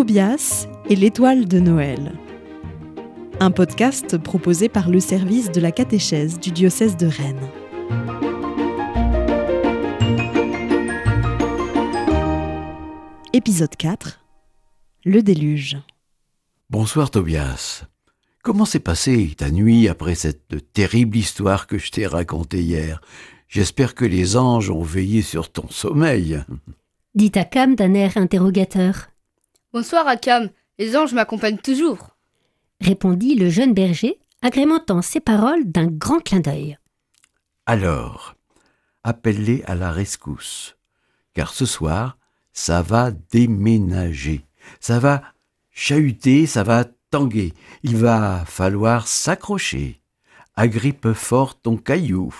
Tobias 0.00 0.66
et 0.88 0.96
l'étoile 0.96 1.46
de 1.46 1.60
Noël. 1.60 2.14
Un 3.38 3.50
podcast 3.50 4.16
proposé 4.16 4.70
par 4.70 4.88
le 4.88 4.98
service 4.98 5.52
de 5.52 5.60
la 5.60 5.72
catéchèse 5.72 6.40
du 6.40 6.52
diocèse 6.52 6.96
de 6.96 7.06
Rennes. 7.06 7.50
Épisode 13.34 13.76
4 13.76 14.24
Le 15.04 15.22
déluge. 15.22 15.76
Bonsoir 16.70 17.10
Tobias. 17.10 17.84
Comment 18.42 18.64
s'est 18.64 18.80
passée 18.80 19.34
ta 19.36 19.50
nuit 19.50 19.86
après 19.86 20.14
cette 20.14 20.72
terrible 20.72 21.18
histoire 21.18 21.66
que 21.66 21.76
je 21.76 21.90
t'ai 21.90 22.06
racontée 22.06 22.62
hier? 22.62 23.02
J'espère 23.48 23.94
que 23.94 24.06
les 24.06 24.38
anges 24.38 24.70
ont 24.70 24.82
veillé 24.82 25.20
sur 25.20 25.52
ton 25.52 25.68
sommeil. 25.68 26.42
Dit 27.14 27.32
Akam 27.34 27.74
d'un 27.74 27.92
air 27.92 28.16
interrogateur. 28.16 29.09
Bonsoir 29.72 30.08
Akam, 30.08 30.50
les 30.80 30.96
anges 30.96 31.14
m'accompagnent 31.14 31.58
toujours. 31.58 32.16
Répondit 32.80 33.36
le 33.36 33.48
jeune 33.48 33.72
berger, 33.72 34.18
agrémentant 34.42 35.00
ses 35.00 35.20
paroles 35.20 35.62
d'un 35.64 35.86
grand 35.86 36.18
clin 36.18 36.40
d'œil. 36.40 36.76
Alors, 37.66 38.34
appelle-les 39.04 39.62
à 39.66 39.76
la 39.76 39.92
rescousse, 39.92 40.76
car 41.34 41.54
ce 41.54 41.66
soir, 41.66 42.18
ça 42.52 42.82
va 42.82 43.12
déménager, 43.12 44.44
ça 44.80 44.98
va 44.98 45.22
chahuter, 45.70 46.46
ça 46.46 46.64
va 46.64 46.84
tanguer, 47.12 47.52
il 47.84 47.96
va 47.96 48.44
falloir 48.46 49.06
s'accrocher. 49.06 50.00
Agrippe 50.56 51.12
fort 51.12 51.60
ton 51.60 51.76
caillou. 51.76 52.34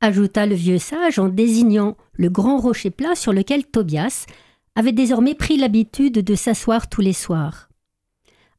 Ajouta 0.00 0.46
le 0.46 0.56
vieux 0.56 0.80
sage 0.80 1.20
en 1.20 1.28
désignant 1.28 1.96
le 2.14 2.30
grand 2.30 2.58
rocher 2.58 2.90
plat 2.90 3.14
sur 3.14 3.32
lequel 3.32 3.64
Tobias 3.64 4.26
avait 4.74 4.92
désormais 4.92 5.34
pris 5.34 5.56
l'habitude 5.56 6.14
de 6.14 6.34
s'asseoir 6.34 6.88
tous 6.88 7.00
les 7.00 7.12
soirs. 7.12 7.68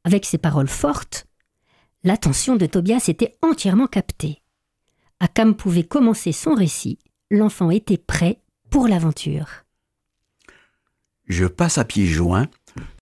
Avec 0.03 0.25
ces 0.25 0.37
paroles 0.37 0.67
fortes, 0.67 1.25
l'attention 2.03 2.55
de 2.55 2.65
Tobias 2.65 3.05
était 3.07 3.35
entièrement 3.41 3.87
captée. 3.87 4.41
Akam 5.19 5.55
pouvait 5.55 5.83
commencer 5.83 6.31
son 6.31 6.53
récit, 6.53 6.99
l'enfant 7.31 7.71
était 7.71 7.97
prêt 7.97 8.41
pour 8.69 8.87
l'aventure. 8.87 9.63
Je 11.27 11.45
passe 11.45 11.77
à 11.77 11.85
pieds 11.85 12.05
joints, 12.05 12.49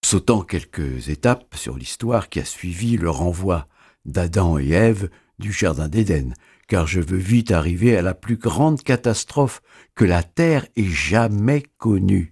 sautant 0.04 0.42
quelques 0.42 1.10
étapes 1.10 1.56
sur 1.56 1.78
l'histoire 1.78 2.30
qui 2.30 2.40
a 2.40 2.46
suivi 2.46 2.98
le 2.98 3.10
renvoi 3.10 3.68
d'Adam 4.06 4.60
et 4.60 4.70
Ève 4.70 5.10
du 5.40 5.52
Jardin 5.52 5.88
d'Éden, 5.88 6.34
car 6.68 6.86
je 6.86 7.02
veux 7.02 7.18
vite 7.18 7.52
arriver 7.52 7.98
à 7.98 8.02
la 8.02 8.14
plus 8.14 8.38
grande 8.38 8.84
catastrophe 8.84 9.62
que 9.96 10.06
la 10.06 10.24
Terre 10.24 10.68
ait 10.76 10.84
jamais 10.84 11.64
connue. 11.78 12.31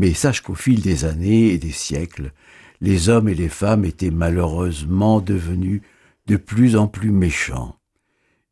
Mais 0.00 0.14
sache 0.14 0.40
qu'au 0.40 0.54
fil 0.54 0.80
des 0.80 1.04
années 1.04 1.48
et 1.48 1.58
des 1.58 1.72
siècles, 1.72 2.32
les 2.80 3.10
hommes 3.10 3.28
et 3.28 3.34
les 3.34 3.50
femmes 3.50 3.84
étaient 3.84 4.10
malheureusement 4.10 5.20
devenus 5.20 5.82
de 6.26 6.38
plus 6.38 6.74
en 6.74 6.88
plus 6.88 7.10
méchants. 7.10 7.76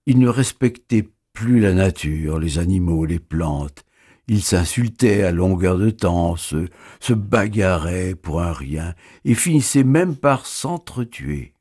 Ils 0.05 0.19
ne 0.19 0.29
respectaient 0.29 1.09
plus 1.33 1.59
la 1.59 1.73
nature, 1.73 2.39
les 2.39 2.59
animaux, 2.59 3.07
les 3.07 3.19
plantes, 3.19 3.87
ils 4.27 4.43
s'insultaient 4.43 5.23
à 5.23 5.33
longueur 5.33 5.79
de 5.79 5.89
temps, 5.89 6.37
se, 6.37 6.67
bagarraient 7.15 8.15
pour 8.15 8.43
un 8.43 8.53
rien, 8.53 8.95
et 9.25 9.35
finissaient 9.35 9.85
même 9.85 10.17
par 10.17 10.45
s'entretuer. 10.45 11.55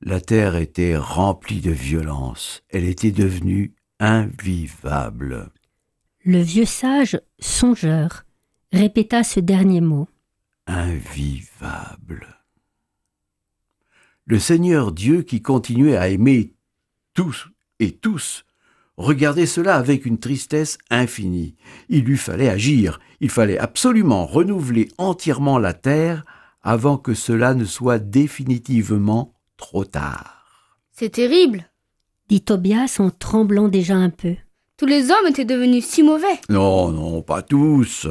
La 0.00 0.20
terre 0.20 0.56
était 0.56 0.96
remplie 0.96 1.60
de 1.60 1.70
violence, 1.70 2.64
elle 2.70 2.84
était 2.84 3.12
devenue 3.12 3.76
invivable. 4.00 5.50
Le 6.24 6.40
vieux 6.40 6.64
sage, 6.64 7.20
songeur, 7.38 8.26
répéta 8.72 9.24
ce 9.24 9.40
dernier 9.40 9.80
mot. 9.80 10.08
Invivable. 10.66 12.26
Le 14.24 14.38
Seigneur 14.38 14.92
Dieu 14.92 15.22
qui 15.22 15.40
continuait 15.40 15.96
à 15.96 16.08
aimer 16.08 16.54
tous 17.14 17.48
et 17.78 17.92
tous 17.92 18.44
regardait 18.96 19.46
cela 19.46 19.76
avec 19.76 20.06
une 20.06 20.18
tristesse 20.18 20.78
infinie. 20.90 21.54
Il 21.88 22.04
lui 22.04 22.16
fallait 22.16 22.48
agir, 22.48 22.98
il 23.20 23.30
fallait 23.30 23.58
absolument 23.58 24.26
renouveler 24.26 24.88
entièrement 24.98 25.58
la 25.58 25.74
terre 25.74 26.24
avant 26.62 26.98
que 26.98 27.14
cela 27.14 27.54
ne 27.54 27.64
soit 27.64 27.98
définitivement 27.98 29.34
trop 29.56 29.84
tard. 29.84 30.36
C'est 30.90 31.10
terrible. 31.10 31.70
dit 32.28 32.40
Tobias 32.40 32.96
en 32.98 33.10
tremblant 33.10 33.68
déjà 33.68 33.94
un 33.94 34.10
peu. 34.10 34.34
Tous 34.76 34.86
les 34.86 35.10
hommes 35.10 35.26
étaient 35.28 35.46
devenus 35.46 35.86
si 35.86 36.02
mauvais. 36.02 36.38
Non, 36.50 36.90
non, 36.92 37.22
pas 37.22 37.40
tous. 37.40 38.06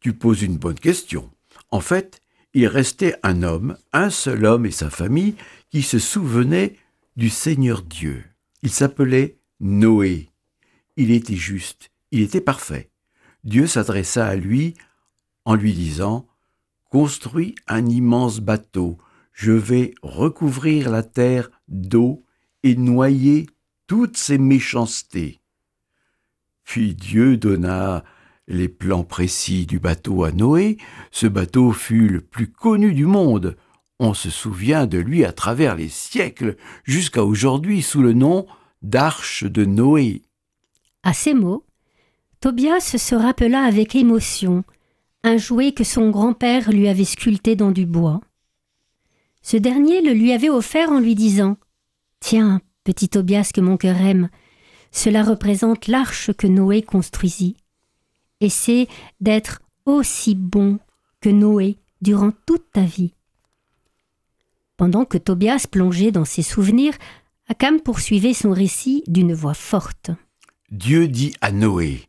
Tu 0.00 0.12
poses 0.12 0.42
une 0.42 0.58
bonne 0.58 0.78
question. 0.78 1.30
En 1.70 1.80
fait, 1.80 2.20
il 2.52 2.66
restait 2.66 3.16
un 3.22 3.42
homme, 3.42 3.78
un 3.94 4.10
seul 4.10 4.44
homme 4.44 4.66
et 4.66 4.70
sa 4.70 4.90
famille, 4.90 5.34
qui 5.70 5.80
se 5.82 5.98
souvenaient 5.98 6.76
du 7.16 7.30
Seigneur 7.30 7.82
Dieu. 7.82 8.22
Il 8.62 8.70
s'appelait 8.70 9.38
Noé. 9.60 10.28
Il 10.96 11.10
était 11.10 11.36
juste, 11.36 11.90
il 12.10 12.20
était 12.20 12.42
parfait. 12.42 12.90
Dieu 13.42 13.66
s'adressa 13.66 14.26
à 14.26 14.36
lui 14.36 14.74
en 15.46 15.54
lui 15.54 15.72
disant 15.72 16.26
Construis 16.90 17.54
un 17.66 17.86
immense 17.86 18.40
bateau, 18.40 18.98
je 19.32 19.52
vais 19.52 19.94
recouvrir 20.02 20.90
la 20.90 21.02
terre 21.02 21.50
d'eau 21.66 22.24
et 22.62 22.76
noyer 22.76 23.46
toutes 23.86 24.16
ses 24.16 24.38
méchancetés. 24.38 25.40
Puis 26.64 26.94
Dieu 26.94 27.36
donna 27.36 28.04
les 28.46 28.68
plans 28.68 29.04
précis 29.04 29.66
du 29.66 29.78
bateau 29.78 30.24
à 30.24 30.32
Noé. 30.32 30.76
Ce 31.10 31.26
bateau 31.26 31.72
fut 31.72 32.08
le 32.08 32.20
plus 32.20 32.50
connu 32.50 32.92
du 32.92 33.06
monde. 33.06 33.56
On 34.00 34.12
se 34.12 34.30
souvient 34.30 34.86
de 34.86 34.98
lui 34.98 35.24
à 35.24 35.32
travers 35.32 35.76
les 35.76 35.88
siècles, 35.88 36.56
jusqu'à 36.84 37.24
aujourd'hui 37.24 37.80
sous 37.80 38.02
le 38.02 38.12
nom 38.12 38.46
d'Arche 38.82 39.44
de 39.44 39.64
Noé. 39.64 40.22
À 41.02 41.12
ces 41.12 41.32
mots, 41.32 41.64
Tobias 42.40 42.80
se 42.98 43.14
rappela 43.14 43.62
avec 43.62 43.94
émotion 43.94 44.64
un 45.22 45.38
jouet 45.38 45.72
que 45.72 45.84
son 45.84 46.10
grand-père 46.10 46.70
lui 46.70 46.88
avait 46.88 47.04
sculpté 47.04 47.56
dans 47.56 47.70
du 47.70 47.86
bois. 47.86 48.20
Ce 49.40 49.56
dernier 49.56 50.02
le 50.02 50.12
lui 50.12 50.32
avait 50.32 50.50
offert 50.50 50.90
en 50.90 51.00
lui 51.00 51.14
disant 51.14 51.56
Tiens, 52.20 52.60
petit 52.84 53.08
Tobias 53.08 53.50
que 53.54 53.62
mon 53.62 53.78
cœur 53.78 53.96
aime, 53.96 54.28
cela 54.94 55.24
représente 55.24 55.88
l'arche 55.88 56.32
que 56.32 56.46
Noé 56.46 56.80
construisit. 56.80 57.56
Essaie 58.40 58.86
d'être 59.20 59.60
aussi 59.86 60.36
bon 60.36 60.78
que 61.20 61.28
Noé 61.28 61.76
durant 62.00 62.30
toute 62.46 62.70
ta 62.72 62.82
vie. 62.82 63.12
Pendant 64.76 65.04
que 65.04 65.18
Tobias 65.18 65.66
plongeait 65.70 66.12
dans 66.12 66.24
ses 66.24 66.42
souvenirs, 66.42 66.94
Akam 67.48 67.80
poursuivait 67.80 68.34
son 68.34 68.52
récit 68.52 69.02
d'une 69.08 69.34
voix 69.34 69.54
forte. 69.54 70.12
Dieu 70.70 71.08
dit 71.08 71.34
à 71.40 71.50
Noé, 71.50 72.08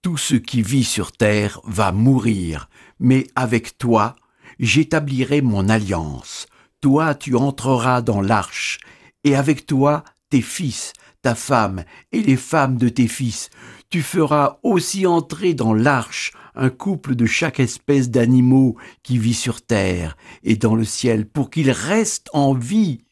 Tout 0.00 0.16
ce 0.16 0.34
qui 0.34 0.62
vit 0.62 0.84
sur 0.84 1.12
terre 1.12 1.60
va 1.64 1.92
mourir, 1.92 2.70
mais 2.98 3.26
avec 3.36 3.76
toi, 3.76 4.16
j'établirai 4.58 5.42
mon 5.42 5.68
alliance. 5.68 6.46
Toi, 6.80 7.14
tu 7.14 7.36
entreras 7.36 8.00
dans 8.00 8.22
l'arche, 8.22 8.80
et 9.24 9.36
avec 9.36 9.66
toi, 9.66 10.04
tes 10.30 10.42
fils, 10.42 10.92
ta 11.24 11.34
femme 11.34 11.84
et 12.12 12.22
les 12.22 12.36
femmes 12.36 12.76
de 12.76 12.90
tes 12.90 13.08
fils. 13.08 13.48
Tu 13.88 14.02
feras 14.02 14.58
aussi 14.62 15.06
entrer 15.06 15.54
dans 15.54 15.72
l'arche 15.72 16.32
un 16.54 16.68
couple 16.68 17.14
de 17.14 17.24
chaque 17.24 17.60
espèce 17.60 18.10
d'animaux 18.10 18.76
qui 19.02 19.16
vit 19.16 19.32
sur 19.32 19.62
terre 19.62 20.18
et 20.42 20.56
dans 20.56 20.74
le 20.74 20.84
ciel 20.84 21.26
pour 21.26 21.48
qu'ils 21.48 21.70
restent 21.70 22.28
en 22.34 22.52
vie. 22.52 23.04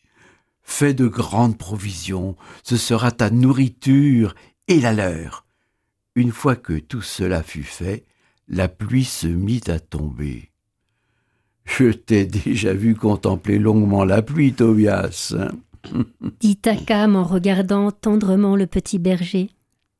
Fais 0.62 0.92
de 0.92 1.06
grandes 1.06 1.56
provisions, 1.56 2.36
ce 2.62 2.76
sera 2.76 3.12
ta 3.12 3.31
nourriture 3.31 4.34
et 4.69 4.78
la 4.78 4.92
leur. 4.92 5.46
Une 6.14 6.32
fois 6.32 6.54
que 6.54 6.75
tout 6.75 7.00
cela 7.00 7.42
fut 7.42 7.64
fait, 7.64 8.04
la 8.46 8.69
pluie 8.69 9.06
se 9.06 9.26
mit 9.26 9.62
à 9.69 9.81
tomber. 9.81 10.50
Je 11.64 11.92
t'ai 11.92 12.26
déjà 12.26 12.75
vu 12.75 12.94
contempler 12.94 13.58
longuement 13.58 14.04
la 14.04 14.20
pluie, 14.20 14.52
Tobias. 14.52 15.34
Dit 16.40 16.58
Akam 16.64 17.17
en 17.17 17.25
regardant 17.25 17.90
tendrement 17.90 18.56
le 18.56 18.67
petit 18.67 18.99
berger. 18.99 19.50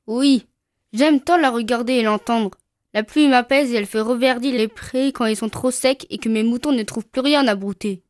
Oui, 0.07 0.47
j'aime 0.93 1.21
tant 1.21 1.37
la 1.37 1.51
regarder 1.51 1.95
et 1.95 2.03
l'entendre. 2.03 2.51
La 2.95 3.03
pluie 3.03 3.29
m'apaise 3.29 3.73
et 3.73 3.77
elle 3.77 3.87
fait 3.87 4.01
reverdir 4.01 4.55
les 4.55 4.69
prés 4.69 5.13
quand 5.13 5.25
ils 5.25 5.37
sont 5.37 5.49
trop 5.49 5.71
secs 5.71 6.07
et 6.11 6.19
que 6.19 6.29
mes 6.29 6.43
moutons 6.43 6.73
ne 6.73 6.83
trouvent 6.83 7.07
plus 7.07 7.23
rien 7.23 7.47
à 7.47 7.55
brouter. 7.55 8.03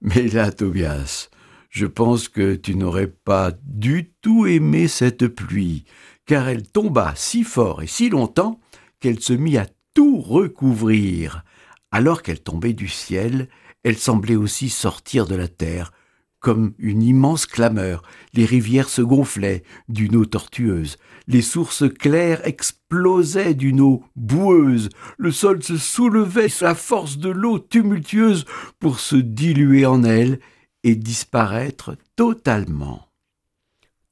Mais 0.00 0.28
là, 0.28 0.50
Tobias, 0.52 1.28
je 1.68 1.86
pense 1.86 2.28
que 2.28 2.54
tu 2.54 2.74
n'aurais 2.74 3.08
pas 3.08 3.52
du 3.64 4.12
tout 4.22 4.46
aimé 4.46 4.88
cette 4.88 5.26
pluie, 5.28 5.84
car 6.24 6.48
elle 6.48 6.66
tomba 6.66 7.12
si 7.16 7.44
fort 7.44 7.82
et 7.82 7.86
si 7.86 8.08
longtemps 8.08 8.60
qu'elle 9.00 9.20
se 9.20 9.34
mit 9.34 9.58
à 9.58 9.66
tout 9.92 10.18
recouvrir. 10.18 11.44
Alors 11.90 12.22
qu'elle 12.22 12.40
tombait 12.40 12.72
du 12.72 12.88
ciel, 12.88 13.48
elle 13.84 13.98
semblait 13.98 14.36
aussi 14.36 14.70
sortir 14.70 15.26
de 15.26 15.34
la 15.34 15.48
terre, 15.48 15.92
comme 16.40 16.74
une 16.78 17.02
immense 17.02 17.46
clameur. 17.46 18.02
Les 18.34 18.44
rivières 18.44 18.88
se 18.88 19.02
gonflaient 19.02 19.62
d'une 19.88 20.16
eau 20.16 20.24
tortueuse. 20.24 20.96
Les 21.28 21.42
sources 21.42 21.84
claires 21.88 22.46
explosaient 22.46 23.54
d'une 23.54 23.80
eau 23.80 24.04
boueuse. 24.14 24.90
Le 25.18 25.32
sol 25.32 25.62
se 25.62 25.76
soulevait 25.76 26.48
sous 26.48 26.64
la 26.64 26.74
force 26.74 27.18
de 27.18 27.30
l'eau 27.30 27.58
tumultueuse 27.58 28.44
pour 28.78 29.00
se 29.00 29.16
diluer 29.16 29.86
en 29.86 30.04
elle 30.04 30.38
et 30.84 30.94
disparaître 30.94 31.96
totalement. 32.14 33.08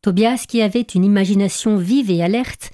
Tobias, 0.03 0.45
qui 0.49 0.61
avait 0.61 0.83
une 0.83 1.05
imagination 1.05 1.77
vive 1.77 2.11
et 2.11 2.23
alerte, 2.23 2.73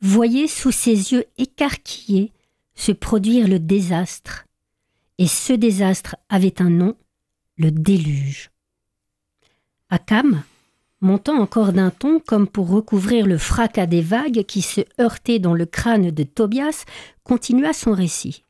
voyait 0.00 0.46
sous 0.46 0.72
ses 0.72 1.12
yeux 1.12 1.24
écarquillés 1.36 2.32
se 2.74 2.92
produire 2.92 3.48
le 3.48 3.58
désastre. 3.58 4.46
Et 5.18 5.26
ce 5.26 5.52
désastre 5.52 6.16
avait 6.28 6.62
un 6.62 6.70
nom, 6.70 6.96
le 7.58 7.70
déluge. 7.70 8.49
Akam, 9.90 10.44
montant 11.00 11.36
encore 11.40 11.72
d'un 11.72 11.90
ton 11.90 12.20
comme 12.20 12.46
pour 12.46 12.68
recouvrir 12.68 13.26
le 13.26 13.38
fracas 13.38 13.86
des 13.86 14.02
vagues 14.02 14.44
qui 14.44 14.62
se 14.62 14.82
heurtaient 15.00 15.40
dans 15.40 15.54
le 15.54 15.66
crâne 15.66 16.12
de 16.12 16.22
Tobias, 16.22 16.84
continua 17.24 17.72
son 17.72 17.92
récit. 17.92 18.44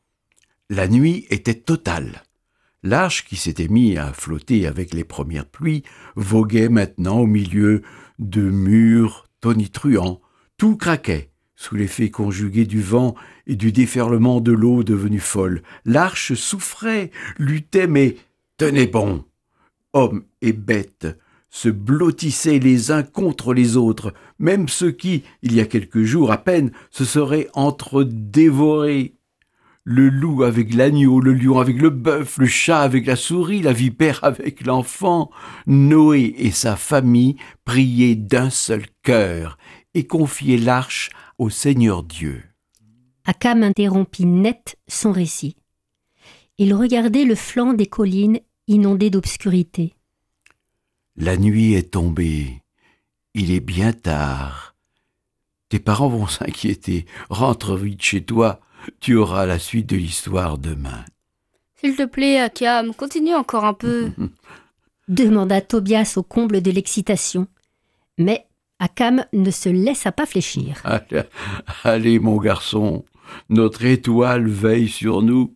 La 0.69 0.87
nuit 0.87 1.26
était 1.31 1.54
totale. 1.54 2.22
L'arche 2.82 3.25
qui 3.25 3.37
s'était 3.37 3.69
mis 3.69 3.96
à 3.96 4.12
flotter 4.12 4.66
avec 4.66 4.92
les 4.92 5.04
premières 5.04 5.46
pluies 5.46 5.82
voguait 6.14 6.69
maintenant 6.69 7.20
au 7.20 7.26
milieu 7.26 7.82
de 8.19 8.42
murs 8.42 9.26
tonitruants. 9.40 10.20
Tout 10.58 10.76
craquait 10.76 11.31
sous 11.56 11.75
l'effet 11.75 12.10
conjugué 12.10 12.66
du 12.66 12.82
vent 12.82 13.14
et 13.46 13.56
du 13.56 13.72
déferlement 13.72 14.40
de 14.40 14.52
l'eau 14.52 14.82
devenue 14.82 15.20
folle. 15.20 15.62
L'arche 15.84 16.34
souffrait, 16.34 17.10
luttait, 17.38 17.87
mais 17.87 18.16
tenait 18.56 18.87
bon. 18.87 19.25
Hommes 19.92 20.25
et 20.40 20.52
bêtes 20.52 21.06
se 21.50 21.69
blottissaient 21.69 22.61
les 22.61 22.91
uns 22.91 23.02
contre 23.02 23.52
les 23.52 23.76
autres, 23.76 24.14
même 24.38 24.69
ceux 24.69 24.93
qui, 24.93 25.25
il 25.43 25.55
y 25.55 25.61
a 25.61 25.67
quelques 25.67 26.05
jours 26.05 26.32
à 26.32 26.38
peine, 26.38 26.70
se 26.91 27.05
seraient 27.05 27.49
entre-dévorés. 27.55 29.17
Le 29.82 30.08
loup 30.08 30.44
avec 30.44 30.75
l'agneau, 30.75 31.20
le 31.20 31.32
lion 31.32 31.58
avec 31.58 31.81
le 31.81 31.91
bœuf, 31.91 32.38
le 32.38 32.47
chat 32.47 32.81
avec 32.81 33.06
la 33.06 33.17
souris, 33.17 33.62
la 33.62 33.73
vipère 33.73 34.20
avec 34.23 34.64
l'enfant. 34.64 35.31
Noé 35.67 36.35
et 36.38 36.50
sa 36.50 36.76
famille 36.76 37.37
priaient 37.64 38.14
d'un 38.14 38.50
seul 38.50 38.85
cœur 39.02 39.58
et 39.94 40.06
confiaient 40.06 40.58
l'arche 40.58 41.11
au 41.38 41.50
Seigneur 41.50 42.02
Dieu. 42.05 42.43
Akam 43.25 43.62
interrompit 43.62 44.26
net 44.26 44.76
son 44.87 45.12
récit. 45.12 45.56
Il 46.58 46.75
regardait 46.75 47.25
le 47.25 47.35
flanc 47.35 47.73
des 47.73 47.87
collines 47.87 48.38
inondées 48.69 49.11
d'obscurité. 49.11 49.94
La 51.20 51.37
nuit 51.37 51.75
est 51.75 51.90
tombée. 51.90 52.62
Il 53.34 53.52
est 53.52 53.61
bien 53.61 53.93
tard. 53.93 54.75
Tes 55.69 55.78
parents 55.78 56.08
vont 56.08 56.26
s'inquiéter. 56.26 57.05
Rentre 57.28 57.76
vite 57.76 58.00
chez 58.00 58.25
toi. 58.25 58.61
Tu 59.00 59.17
auras 59.17 59.44
la 59.44 59.58
suite 59.58 59.87
de 59.90 59.96
l'histoire 59.96 60.56
demain. 60.56 61.05
S'il 61.76 61.94
te 61.94 62.06
plaît, 62.06 62.40
Akam, 62.40 62.94
continue 62.94 63.34
encore 63.34 63.67
un 63.67 63.75
peu. 63.75 64.12
demanda 65.08 65.61
Tobias 65.61 66.14
au 66.17 66.22
comble 66.22 66.62
de 66.62 66.70
l'excitation. 66.70 67.46
Mais 68.16 68.46
Akam 68.78 69.26
ne 69.34 69.50
se 69.50 69.69
laissa 69.69 70.12
pas 70.12 70.25
fléchir. 70.25 70.81
Allez, 70.84 71.25
allez, 71.84 72.19
mon 72.19 72.38
garçon, 72.38 73.05
notre 73.50 73.84
étoile 73.84 74.49
veille 74.49 74.88
sur 74.88 75.20
nous. 75.20 75.55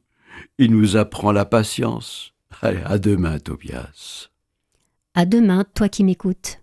Il 0.58 0.72
nous 0.72 0.98
apprend 0.98 1.32
la 1.32 1.46
patience. 1.46 2.34
Allez, 2.60 2.82
à 2.84 2.98
demain, 2.98 3.38
Tobias. 3.38 4.28
À 5.16 5.26
demain, 5.26 5.64
toi 5.74 5.88
qui 5.88 6.02
m'écoutes. 6.02 6.58